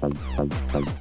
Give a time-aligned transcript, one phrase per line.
[0.00, 0.99] Thank you.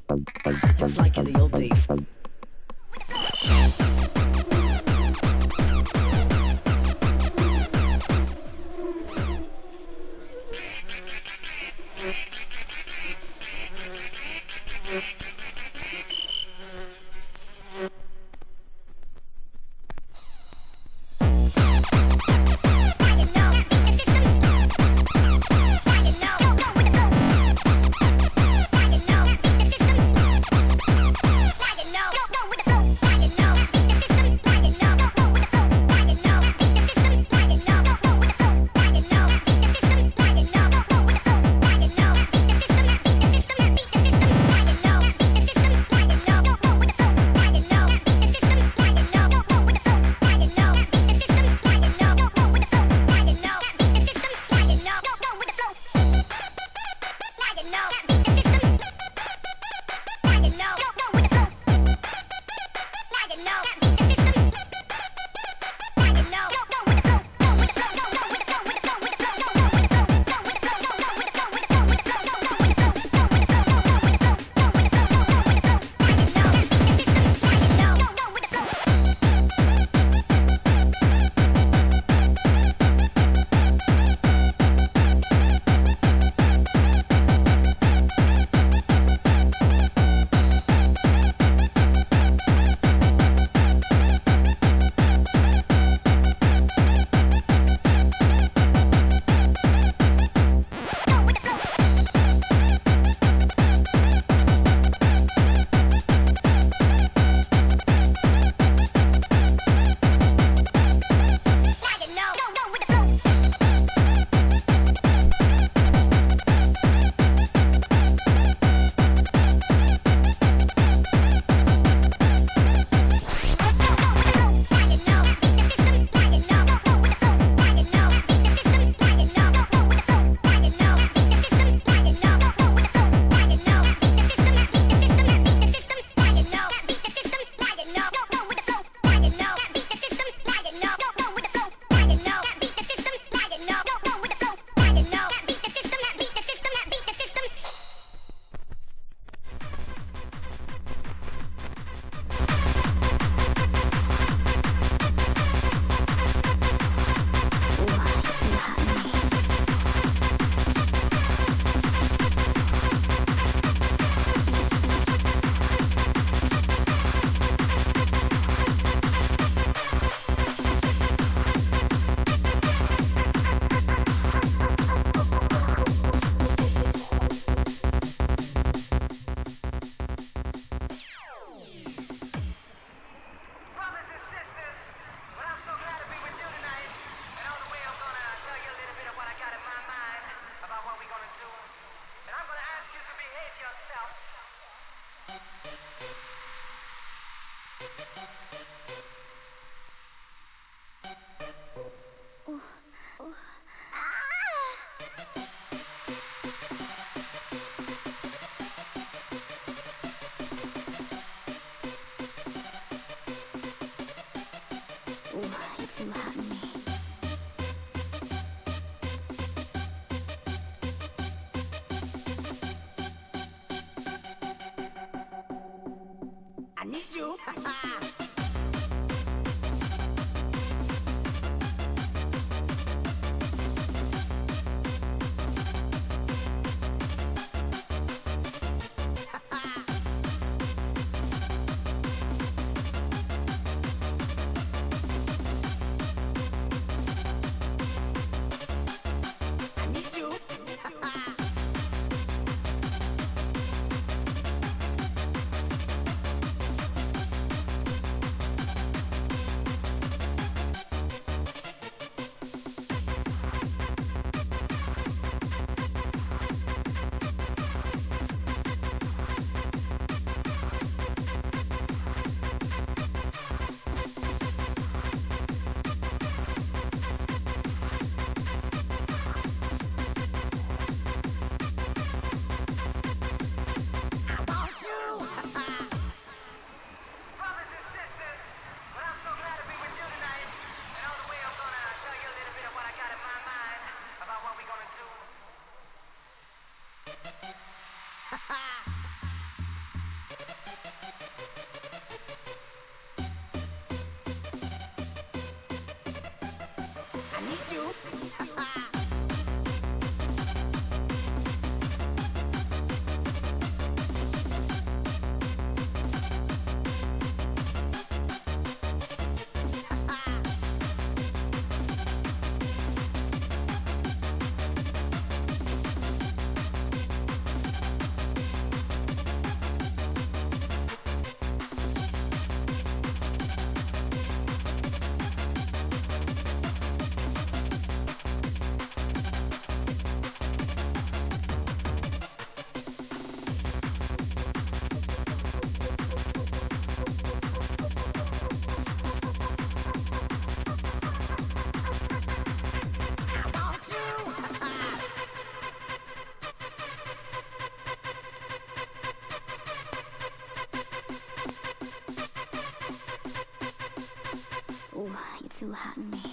[365.75, 366.28] Too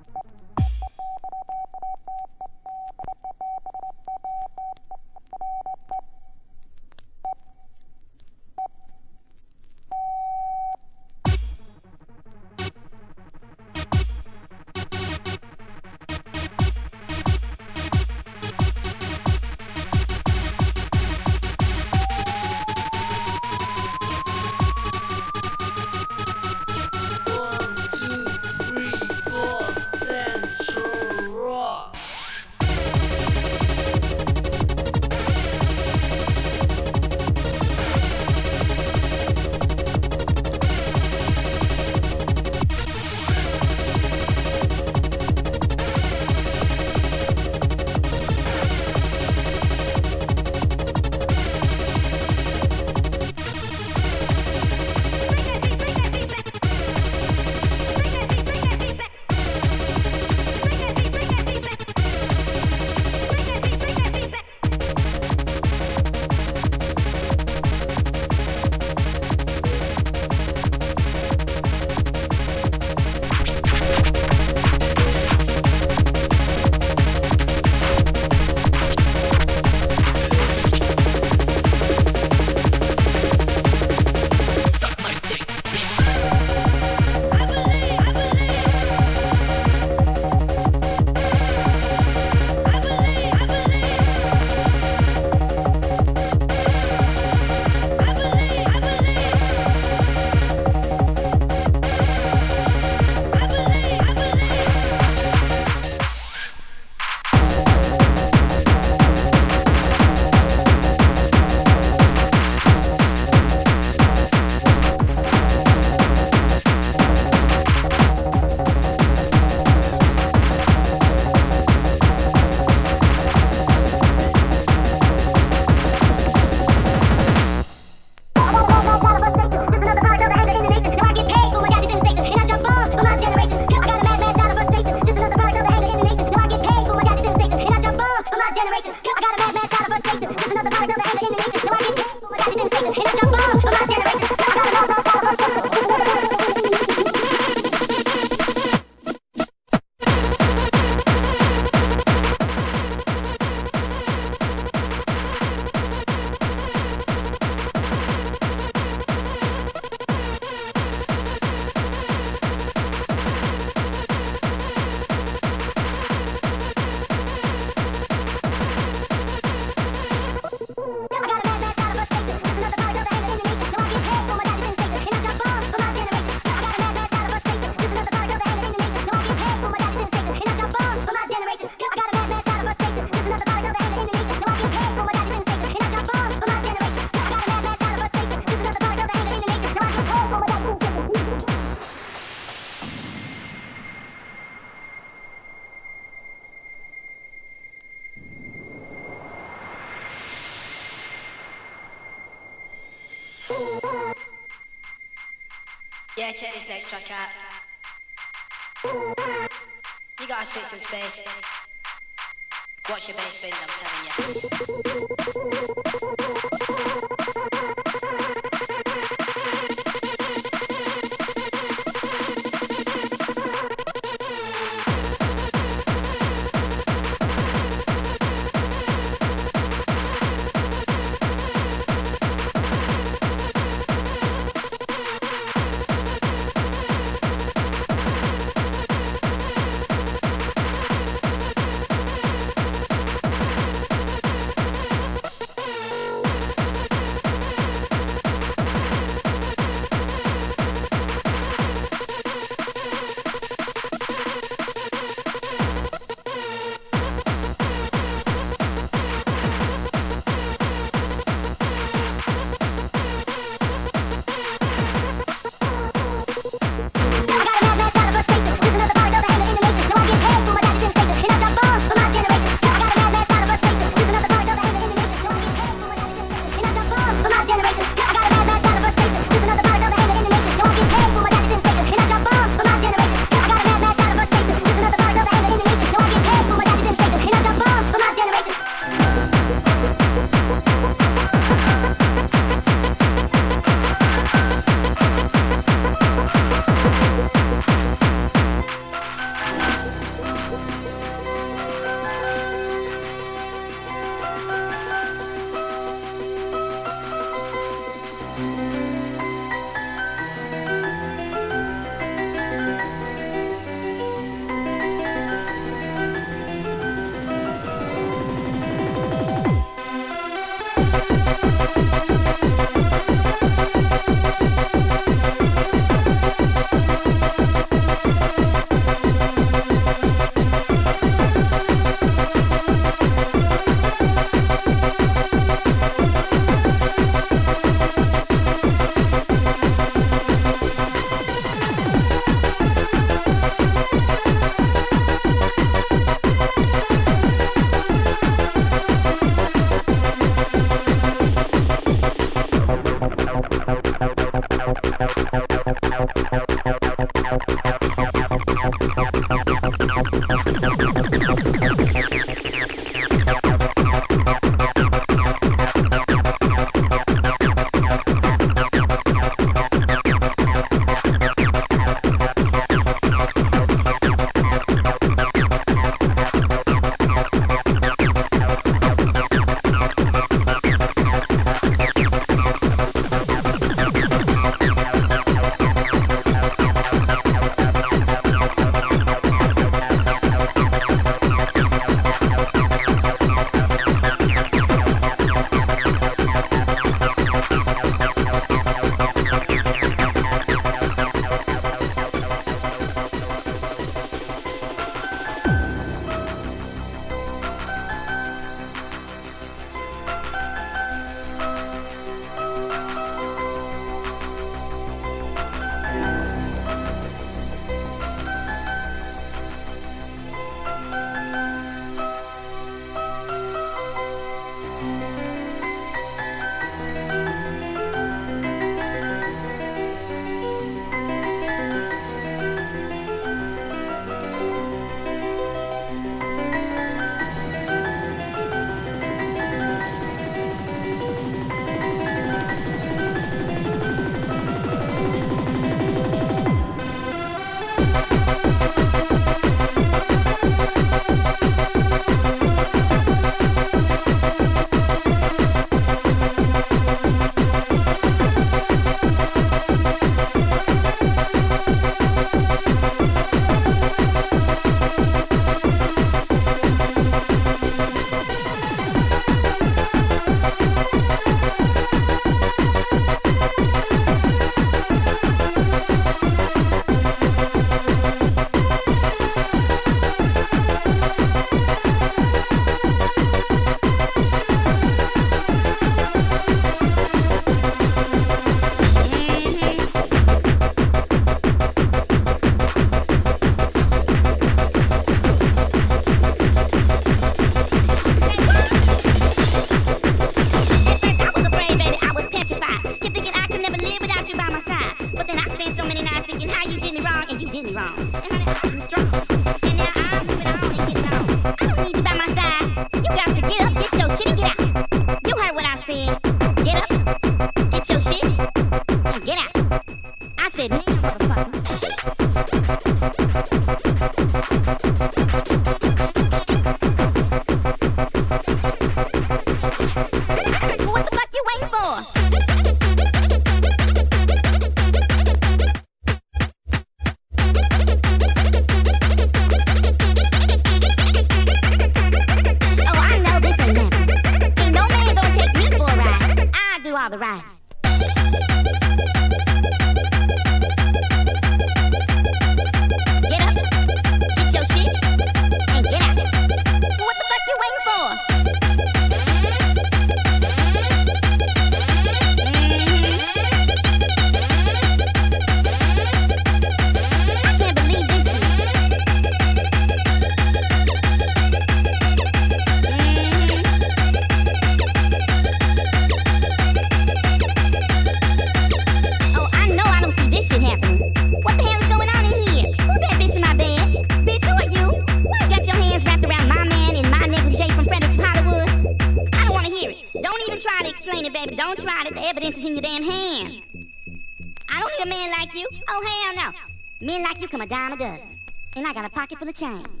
[599.63, 600.00] 哎